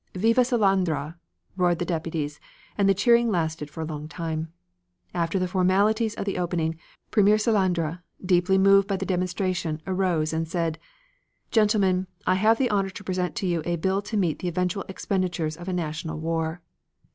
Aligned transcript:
"Viva 0.15 0.43
Salandra!" 0.43 1.15
roared 1.55 1.77
the 1.77 1.85
Deputies, 1.85 2.39
and 2.75 2.89
the 2.89 2.93
cheering 2.95 3.29
lasted 3.29 3.69
for 3.69 3.81
a 3.81 3.85
long 3.85 4.07
time. 4.07 4.51
After 5.13 5.37
the 5.37 5.47
formalities 5.47 6.15
of 6.15 6.25
the 6.25 6.39
opening, 6.39 6.79
Premier 7.11 7.37
Salandra, 7.37 8.01
deeply 8.25 8.57
moved 8.57 8.87
by 8.87 8.97
the 8.97 9.05
demonstration, 9.05 9.79
arose 9.85 10.33
and 10.33 10.47
said: 10.47 10.79
"Gentlemen, 11.51 12.07
I 12.25 12.33
have 12.33 12.57
the 12.57 12.71
honor 12.71 12.89
to 12.89 13.03
present 13.03 13.35
to 13.35 13.45
you 13.45 13.61
a 13.63 13.75
bill 13.75 14.01
to 14.01 14.17
meet 14.17 14.39
the 14.39 14.47
eventual 14.47 14.85
expenditures 14.89 15.55
of 15.55 15.67
a 15.67 15.71
national 15.73 16.17
war." 16.19 16.63